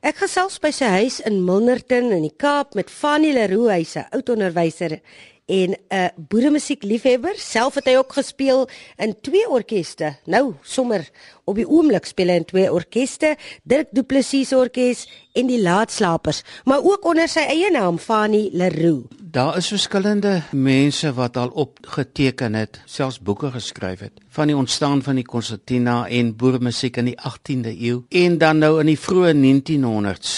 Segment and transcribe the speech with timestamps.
[0.00, 4.06] Ek gesels by sy huis in Milnerton in die Kaap met Fanny Leroux, hy's 'n
[4.16, 4.94] oud onderwyser
[5.50, 7.34] en 'n boeremusiekliefhebber.
[7.36, 10.16] Self het hy ook gespeel in twee orkeste.
[10.24, 11.08] Nou, sommer
[11.44, 16.42] op die oomblik speel hy in twee orkeste, Dirk Du Plessis Orkees en die Laatslapers,
[16.64, 19.08] maar ook onder sy eie naam, Fanny Leroux.
[19.18, 25.02] Daar is verskillende mense wat al opgeteken het, selfs boeke geskryf het van die ontstaan
[25.02, 29.32] van die konsertina en boeremusiek in die 18de eeu en dan nou in die vroeë
[29.34, 30.30] 1900s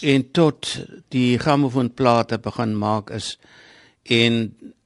[0.00, 3.36] en tot die grammofoonplate begin maak is
[4.10, 4.40] en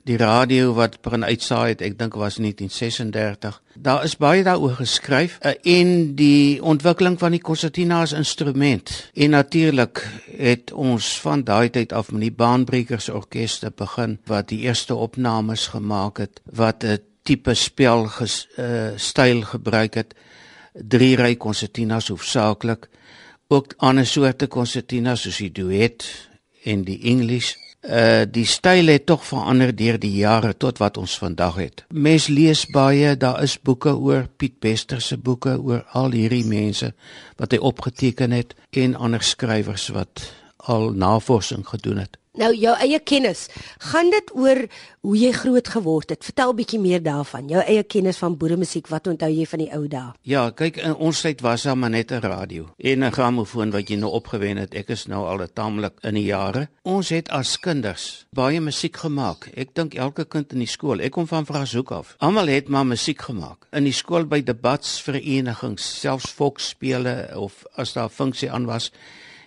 [0.04, 3.56] die radio wat begin uitsaai het, ek dink was 1936.
[3.80, 8.92] Daar is baie daaroor geskryf uh, en die ontwikkeling van die konsertina as instrument.
[9.14, 10.02] En natuurlik
[10.36, 15.70] het ons van daai tyd af met die baanbrekers orkeste begin wat die eerste opnames
[15.72, 20.14] gemaak het wat 'n tipe spel ges, uh, styl gebruik het.
[20.74, 22.88] Drie ry konsertinas hoofsaaklik,
[23.48, 26.04] ook ander soorte konsertinas soos die duet
[26.64, 27.54] en die English
[27.84, 31.84] uh die styl het tog verander deur die jare tot wat ons vandag het.
[31.92, 36.94] Mens lees baie, daar is boeke oor Piet Bester se boeke oor al hierdie mense
[37.36, 42.16] wat hy opgeteken het en ander skrywers wat al navorsing gedoen het.
[42.34, 43.44] Nou jou eie kennis,
[43.92, 44.58] gaan dit oor
[45.06, 46.24] hoe jy groot geword het?
[46.26, 47.46] Vertel bietjie meer daarvan.
[47.46, 50.08] Jou eie kennis van boeremusiek, wat onthou jy van die ou dae?
[50.26, 53.88] Ja, kyk, in ons tyd was daar maar net 'n radio en 'n grammofoon wat
[53.88, 54.74] jy nou opgewen het.
[54.74, 56.68] Ek is nou al taamlik in die jare.
[56.82, 59.50] Ons het as kinders baie musiek gemaak.
[59.56, 61.00] Ek dink elke kind in die skool.
[61.00, 62.16] Ek kom van Vrazoek af.
[62.18, 63.66] Almal het maar musiek gemaak.
[63.72, 68.90] In die skool by debatsverenigings, selfs volksspele of as daar 'n funksie aan was,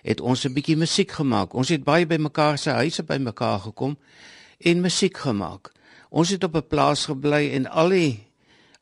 [0.08, 1.54] het ons 'n bietjie musiek gemaak.
[1.54, 3.98] Ons het baie by mekaar se huise by mekaar gekom
[4.58, 5.72] en musiek gemaak.
[6.10, 8.26] Ons het op 'n plaas gebly en al die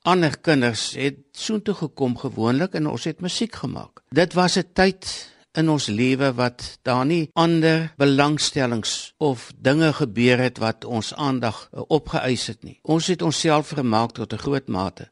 [0.03, 4.03] ander kinders het soontoe gekom gewoonlik en ons het musiek gemaak.
[4.11, 10.39] Dit was 'n tyd in ons lewe wat daar nie ander belangstellings of dinge gebeur
[10.39, 12.79] het wat ons aandag opgeëis het nie.
[12.83, 15.11] Ons het onsself vermaak tot 'n groot mate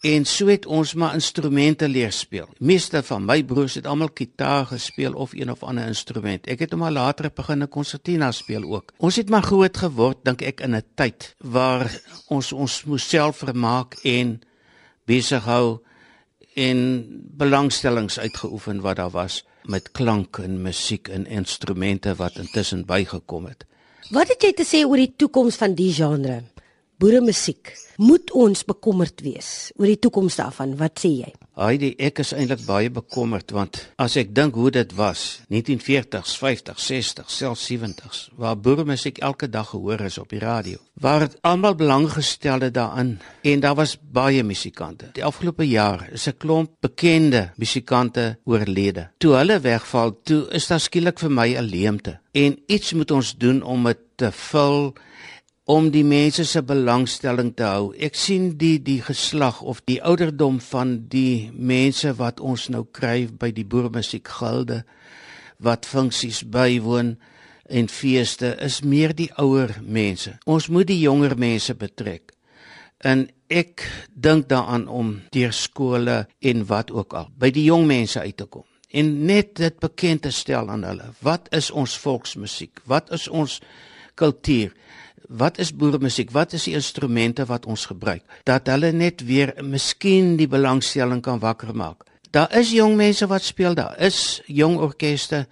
[0.00, 2.48] en so het ons maar instrumente leer speel.
[2.58, 6.46] Meeste van my broers het almal gitaar gespeel of een of ander instrument.
[6.48, 8.92] Ek het hom al later begin 'n konsertina speel ook.
[8.96, 13.36] Ons het maar groot geword dink ek in 'n tyd waar ons ons moes self
[13.36, 14.40] vermaak en
[15.04, 15.80] besig hou
[16.54, 17.06] en
[17.36, 23.66] belangstellings uitgeoefen wat daar was met klank en musiek en instrumente wat intussen bygekom het.
[24.10, 26.42] Wat het jy te sê oor die toekoms van die genre?
[27.00, 27.72] Boeremusiek.
[28.00, 30.76] Moet ons bekommerd wees oor die toekoms daarvan?
[30.80, 31.32] Wat sê jy?
[31.60, 36.86] Heidi, ek is eintlik baie bekommerd want as ek dink hoe dit was, 1940s, 50s,
[36.86, 42.06] 60s, selfs 70s, waar boeremusiek elke dag gehoor is op die radio, waar almal belang
[42.14, 45.10] gestel het daarin en daar was baie musikante.
[45.18, 49.10] Die afgelope jaar is 'n klomp bekende musikante oorlede.
[49.18, 53.36] Toe hulle wegval, toe is daar skielik vir my 'n leemte en iets moet ons
[53.36, 54.94] doen om dit te vul
[55.70, 57.90] om die mense se belangstelling te hou.
[57.94, 63.28] Ek sien die die geslag of die ouderdom van die mense wat ons nou kry
[63.30, 64.82] by die boermusiekgilde
[65.62, 67.14] wat funksies bywoon
[67.70, 70.34] en feeste is meer die ouer mense.
[70.50, 72.34] Ons moet die jonger mense betrek.
[73.06, 78.18] En ek dink daaraan om deur skole en wat ook al by die jong mense
[78.18, 81.12] uit te kom en net dit bekend te stel aan hulle.
[81.22, 82.82] Wat is ons volksmusiek?
[82.90, 83.60] Wat is ons
[84.18, 84.74] kultuur?
[85.28, 86.30] Wat is boeremusiek?
[86.30, 88.22] Wat is die instrumente wat ons gebruik?
[88.44, 92.06] Dat hulle net weer miskien die belangstelling kan wakker maak.
[92.30, 95.46] Daar is jong mense wat speel, daar is jong orkeste,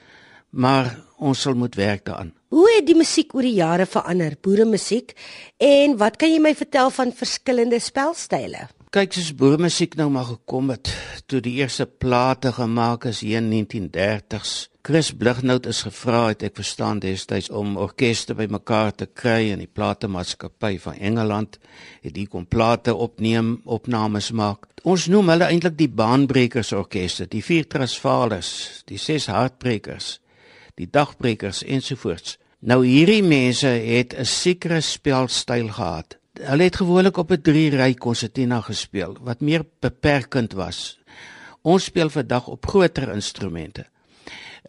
[0.50, 2.32] maar ons sal moet werk daaraan.
[2.48, 5.12] Hoe het die musiek oor die jare verander, boeremusiek?
[5.60, 8.68] En wat kan jy my vertel van verskillende spelstyle?
[8.88, 10.88] Kyk, soos boeremusiek nou maar gekom het
[11.28, 14.70] toe die eerste plate gemaak is hier in 1930s.
[14.80, 19.68] Chris Blignout is gevra het ek verstaan destyds om orkeste bymekaar te kry in die
[19.68, 21.58] platemaatskappy van Engeland
[22.00, 24.64] het die kom plate opneem, opnames maak.
[24.88, 30.14] Ons noem hulle eintlik die baanbrekers orkeste, die vier Transvaalers, die ses hartbrekers,
[30.80, 32.38] die dagbrekers ensovoorts.
[32.64, 37.94] Nou hierdie mense het 'n sekere spelstyl gehad hulle het gewoonlik op 'n 3 ry
[37.94, 40.98] konsertina gespeel wat meer beperkend was.
[41.62, 43.86] Ons speel vandag op groter instrumente.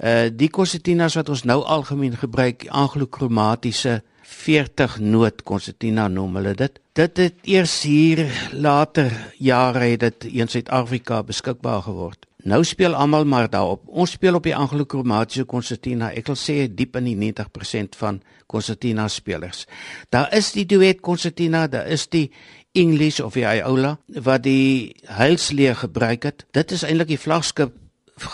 [0.04, 6.80] Uh die konsertinas wat ons nou algemeen gebruik, anglo-kromatiese 40 noot konsertina noem hulle dit.
[6.94, 12.26] Dit het eers hier later jare het dit in Suid-Afrika beskikbaar geword.
[12.44, 13.82] Nou speel almal maar daarop.
[13.88, 16.12] Ons speel op die anglo-kromatiese konsertina.
[16.16, 19.66] Ek wil sê diep in die 90% van konsertina spelers.
[20.10, 22.30] Daar is die duet konsertina, daar is die
[22.78, 26.46] English of die Iola wat die heilsleer gebruik het.
[26.58, 27.76] Dit is eintlik die vlaggenskap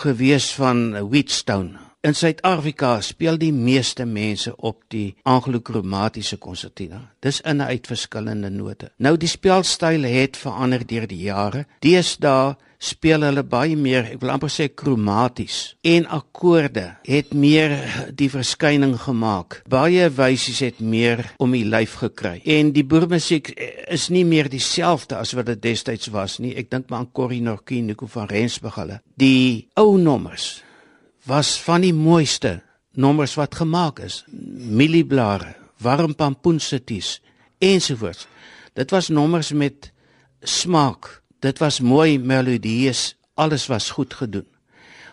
[0.02, 1.86] gewees van Wheatstone.
[2.06, 7.00] In Suid-Afrika speel die meeste mense op die anglo-kromatiese konsertina.
[7.24, 8.92] Dis in en uit verskillende note.
[9.02, 11.64] Nou die spelstyl het verander deur die jare.
[11.82, 15.76] Deesdae speel hulle baie meer, ek wil amper sê kromaties.
[15.86, 17.74] En akkoorde het meer
[18.16, 19.62] die verskyning gemaak.
[19.70, 22.38] Baie wysies het meer om die lyf gekry.
[22.44, 23.52] En die boermusiek
[23.92, 26.54] is nie meer dieselfde as wat dit destyds was nie.
[26.58, 29.00] Ek dink maar aan Corrie Norkie, Nico van Rensburg hulle.
[29.16, 30.60] Die ou nommers
[31.26, 32.60] was van die mooiste
[32.96, 34.22] nommers wat gemaak is.
[34.30, 37.20] Mielieblare, warm pampoensities
[37.58, 38.26] ensovoorts.
[38.76, 39.90] Dit was nommers met
[40.40, 41.22] smaak.
[41.46, 43.14] Dit was mooi melodieus.
[43.34, 44.46] Alles was goed gedoen.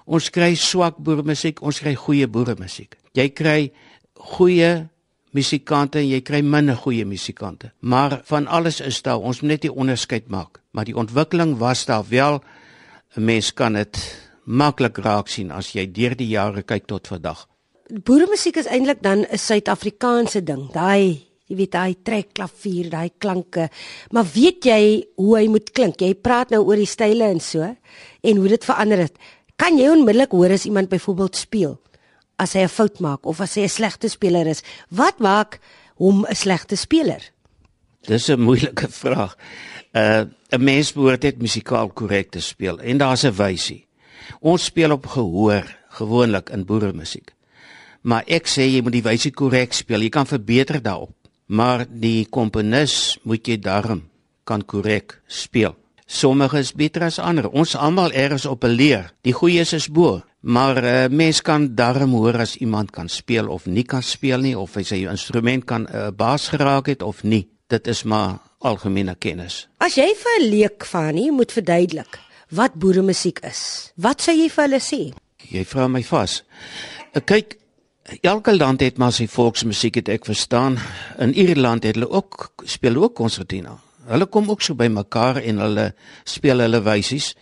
[0.06, 2.98] Ons kry swak boermusiek, ons kry goeie boermusiek.
[3.16, 3.60] Jy kry
[4.34, 4.88] goeie
[5.34, 7.72] musikante en jy kry minder goeie musikante.
[7.80, 10.60] Maar van alles is daar, ons moet net die onderskeid maak.
[10.74, 12.42] Maar die ontwikkeling was daar wel.
[13.16, 13.98] 'n Mens kan dit
[14.46, 17.48] maklik raak sien as jy deur die jare kyk tot vandag.
[18.04, 20.72] Boeremusiek is eintlik dan 'n Suid-Afrikaanse ding.
[20.72, 23.68] Daai, jy weet, daai trekklavier, daai klanke.
[24.16, 24.82] Maar weet jy
[25.20, 26.02] hoe hy moet klink?
[26.02, 27.68] Jy praat nou oor die style en so
[28.24, 29.18] en hoe dit verander het.
[29.60, 31.80] Kan jy onmiddellik hoor as iemand byvoorbeeld speel
[32.42, 34.64] as hy 'n fout maak of as hy 'n slegte speler is?
[34.90, 35.60] Wat maak
[35.96, 37.32] hom 'n slegte speler?
[38.02, 39.38] Dis 'n moeilike vraag.
[39.94, 43.88] Uh 'n mens behoort dit musikaal korrek te speel en daar's 'n wysie.
[44.42, 47.32] Ons speel op gehoor gewoonlik in boeremusiek.
[48.02, 50.02] Maar ek sê jy moet die wyse korrek speel.
[50.02, 51.23] Jy kan verbeter daarop.
[51.54, 54.02] Maar die komponis moet jy darm
[54.48, 55.76] kan korrek speel.
[56.10, 57.48] Sommige is beter as ander.
[57.50, 59.14] Ons almal ergens op 'n leer.
[59.22, 60.22] Die goeies is bo.
[60.42, 64.58] Maar uh, mens kan darm hoor as iemand kan speel of nie kan speel nie
[64.58, 67.48] of hy sy instrument kan 'n uh, baas geraak het of nie.
[67.68, 69.68] Dit is maar algemene kennis.
[69.78, 72.20] As jy vir 'n leek van nie moet verduidelik
[72.50, 73.92] wat boeremusiek is.
[73.96, 75.14] Wat sou jy vir hulle sê?
[75.50, 76.44] Jy vra my vas.
[77.14, 77.63] Ek eh, kyk
[78.22, 80.78] elke land het maar sy volksmusiek het ek verstaan.
[81.20, 83.78] In Ierland het hulle ook speel ook konsertina.
[84.08, 85.94] Hulle kom ook so by mekaar en hulle
[86.28, 87.34] speel hulle wysies.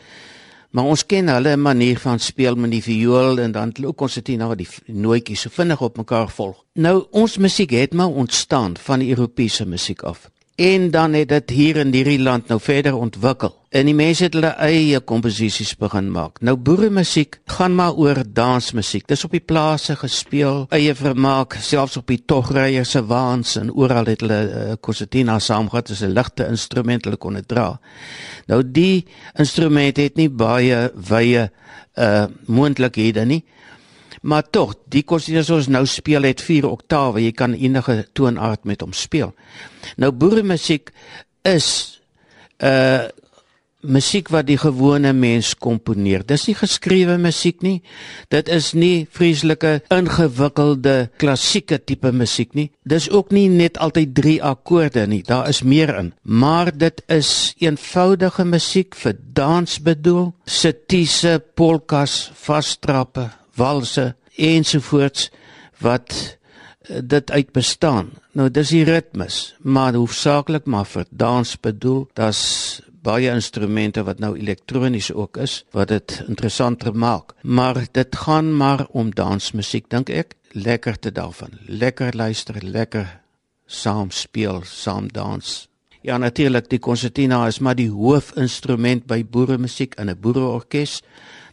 [0.72, 4.62] Maar ons ken hulle manier van speel met die viool en dan ook konsertina wat
[4.62, 6.62] die nootjies so vinnig op mekaar volg.
[6.74, 10.30] Nou ons musiek het maar ontstaan van die Europese musiek af.
[10.62, 13.56] En dan het dit hier in hierdie land nou verder ontwikkel.
[13.74, 16.38] En die mense het hulle eie komposisies begin maak.
[16.46, 19.08] Nou boeremusiek gaan maar oor dansmusiek.
[19.10, 24.12] Dis op die plase gespeel, eie vermaak, selfs op die togrye se waans en oral
[24.12, 27.80] het hulle uh, konsertina saamgehad, dis 'n ligte instrument hulle kon dit dra.
[28.46, 29.08] Nou die
[29.40, 31.50] instrument het nie baie wye
[31.98, 33.44] uh moontlikhede nie.
[34.22, 38.84] Maar tog, die konsertina soos nou speel het 4 oktawe, jy kan enige toonaard met
[38.86, 39.34] hom speel.
[39.98, 40.94] Nou boeremusiek
[41.48, 41.72] is
[42.62, 43.10] uh
[43.82, 46.22] musiek wat die gewone mens komponeer.
[46.28, 47.80] Dis nie geskrewe musiek nie.
[48.34, 52.70] Dit is nie vreeslike ingewikkelde klassieke tipe musiek nie.
[52.86, 55.24] Dis ook nie net altyd 3 akkoorde nie.
[55.26, 56.14] Daar is meer in.
[56.22, 60.32] Maar dit is eenvoudige musiek vir dans bedoel.
[60.46, 65.30] Sitiese, polkas, vastrappe, walse ensovoorts
[65.78, 66.38] wat
[66.82, 68.12] eh, dit uit bestaan.
[68.32, 72.08] Nou dis die ritmes, maar hoofsaaklik maar vir dans bedoel.
[72.14, 77.34] Daar's baie instrumente wat nou elektronies ook is wat dit interessanter maak.
[77.42, 80.36] Maar dit gaan maar om dansmusiek dink ek.
[80.52, 81.58] Lekker te daarvan.
[81.66, 83.22] Lekker luister, lekker
[83.66, 85.68] saam speel, saam dans.
[86.02, 91.02] Ja natuurlik die konsertina is maar die hoofinstrument by boeremusiek in 'n boereorkes.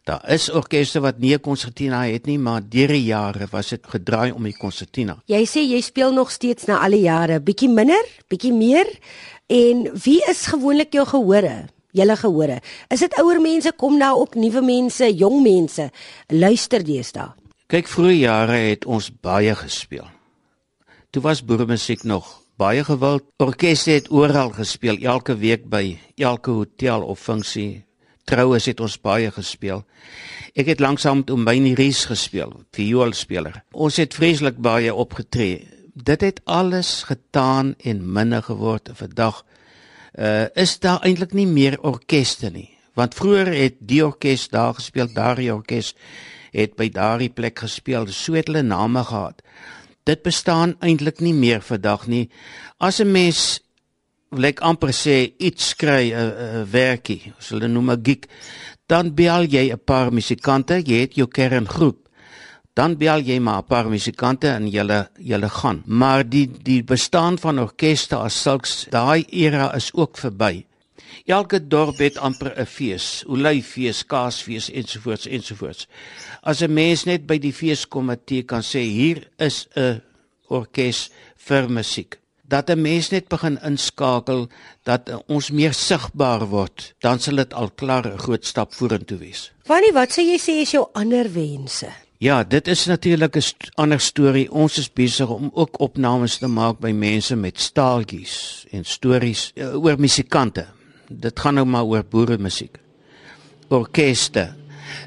[0.08, 3.86] Daar is orkeste wat nie 'n konsertina het nie, maar deur die jare was dit
[3.86, 5.22] gedraai om die konsertina.
[5.26, 8.86] Jy sê jy speel nog steeds na alle jare, bietjie minder, bietjie meer.
[9.46, 11.68] En wie is gewoonlik jou gehore?
[11.90, 12.60] Julle gehore.
[12.88, 15.90] Is dit ouer mense kom nou op nuwe mense, jong mense?
[16.26, 17.34] Luister deesdae.
[17.66, 20.08] Kyk, vroeë jare het ons baie gespeel.
[21.10, 23.24] Toe was boeremusiek nog baie gewild.
[23.36, 27.87] Orkeste het oral gespeel, elke week by elke hotel of funksie
[28.28, 29.84] troues het ons baie gespeel.
[30.58, 33.62] Ek het lanksaam met Ombyni Rees gespeel, vioolspeler.
[33.72, 35.64] Ons het vreeslik baie opgetree.
[35.94, 39.44] Dit het alles getaan en minder geword vandag.
[40.18, 42.70] Uh is daar eintlik nie meer orkeste nie.
[42.98, 45.94] Want vroeër het die orkes daar gespeel, daardie orkes
[46.50, 49.42] het by daardie plek gespeel, so het hulle name gehad.
[50.08, 52.30] Dit bestaan eintlik nie meer vandag nie.
[52.78, 53.60] As 'n mens
[54.30, 56.24] wil ek amper sê iets kry 'n uh,
[56.60, 58.28] uh, werkie, as hulle noem 'n gig,
[58.86, 62.08] dan bel jy 'n paar musikante, jy het jou kerngroep.
[62.74, 65.82] Dan bel jy maar 'n paar musikante en julle julle gaan.
[65.86, 70.64] Maar die die bestaan van orkeste as sulks, daai era is ook verby.
[71.26, 75.86] Elke dorp het amper 'n fees, olyffees, kaasfees ensovoorts ensovoorts.
[76.42, 80.00] As 'n mens net by die feeskomitee kan sê hier is 'n
[80.48, 84.48] orkes vir musiek, dat 'n mens net begin inskakel
[84.82, 89.52] dat ons meer sigbaar word, dan sal dit al klaar 'n groot stap vorentoe wees.
[89.66, 91.86] Wanneer wat sê jy sê is jou ander wense?
[92.18, 94.50] Ja, dit is natuurlik 'n st ander storie.
[94.50, 99.84] Ons is besig om ook opnames te maak by mense met staaltjies en stories uh,
[99.84, 100.66] oor musikante.
[101.08, 102.78] Dit gaan nou maar oor boere musiek.
[103.68, 104.54] Orkeste.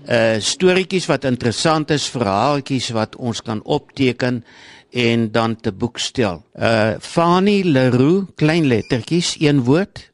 [0.08, 4.44] Uh storieetjies wat interessant is, verhaaltjies wat ons kan opteken
[4.92, 6.44] en dan te boek stel.
[6.56, 10.12] Uh Fanny Leroux, klein lettertjies, een woord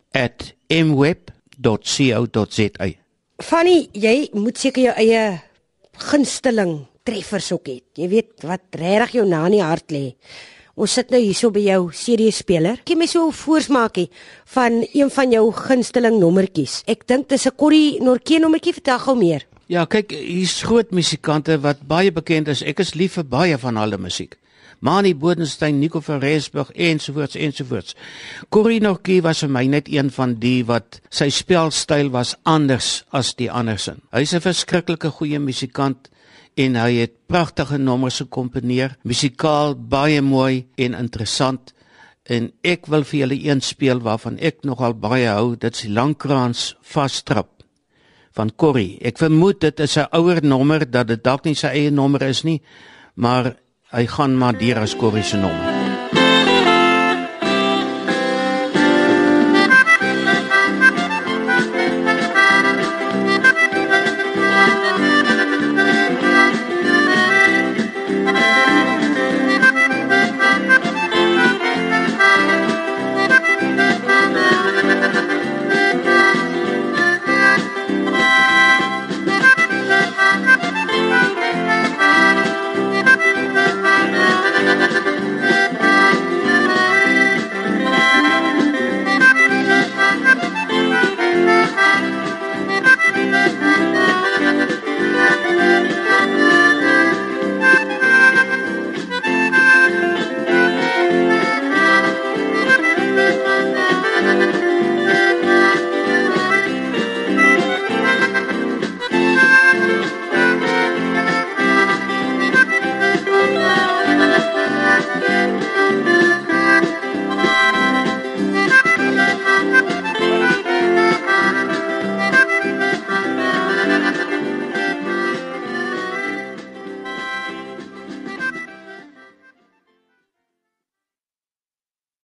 [0.67, 1.25] @mweb.co.za.
[3.38, 5.41] Fanny, jy moet seker jou eie
[5.98, 7.84] gunsteling treffers ook het.
[7.93, 10.15] Jy weet wat regtig jou na in die hart lê.
[10.77, 12.84] Ons sit nou hierso by jou CD-speler.
[12.86, 14.10] Gee my so 'n voorsmaakie
[14.46, 16.84] van een van jou gunsteling nommertjies.
[16.86, 19.48] Ek dink dis 'n Corrie Norke nommertjie, vertel gou meer.
[19.67, 22.62] Ja, kyk, hier's groot musikante wat baie bekend is.
[22.62, 24.38] Ek is lief vir baie van hulle musiek.
[24.79, 27.96] Mani Bodenstein, Nico van Rensburg ensovoorts ensovoorts.
[28.50, 33.34] Corrie Norke was vir my net een van die wat sy spelstyl was anders as
[33.36, 34.01] die andersin.
[34.12, 36.10] Hy's 'n verskriklike goeie musikant
[36.55, 41.74] en hy het pragtige nommers gekomponeer, musikaal baie mooi en interessant.
[42.24, 46.75] En ek wil vir julle een speel waarvan ek nogal baie hou, dit is Langkrans
[46.81, 47.63] Vastrap
[48.38, 48.98] van Corrie.
[49.01, 52.43] Ek vermoed dit is 'n ouer nommer dat dit dalk nie sy eie nommer is
[52.43, 52.62] nie,
[53.15, 53.55] maar
[53.91, 55.76] hy gaan maar deur as Corrie se nommer.